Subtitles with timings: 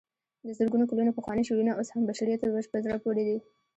[0.47, 3.37] د زرګونو کلونو پخواني شعرونه اوس هم بشریت ته په زړه پورې دي.